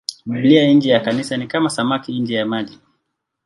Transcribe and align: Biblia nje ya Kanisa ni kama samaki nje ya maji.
Biblia 0.25 0.73
nje 0.73 0.89
ya 0.89 0.99
Kanisa 0.99 1.37
ni 1.37 1.47
kama 1.47 1.69
samaki 1.69 2.19
nje 2.19 2.33
ya 2.35 2.45
maji. 2.45 2.79